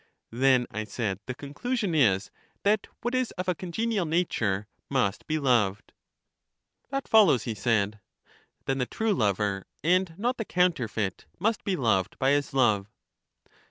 Then, 0.31 0.65
I 0.71 0.83
said, 0.83 1.19
the 1.27 1.35
conclusion 1.35 1.93
is, 1.93 2.31
that 2.63 2.87
what 3.01 3.13
is 3.13 3.29
of 3.37 3.47
a 3.47 3.53
congenial 3.53 4.07
nature 4.07 4.65
must 4.89 5.27
be 5.27 5.37
loved. 5.37 5.93
That 6.89 7.07
follows, 7.07 7.43
he 7.43 7.53
said. 7.53 7.99
Then 8.65 8.79
the 8.79 8.87
true 8.87 9.13
lover, 9.13 9.67
and 9.83 10.15
not 10.17 10.37
the 10.37 10.43
counterfeit, 10.45 11.27
must 11.37 11.63
be 11.63 11.75
loved 11.75 12.17
by 12.17 12.31
his 12.31 12.51
love. 12.51 12.89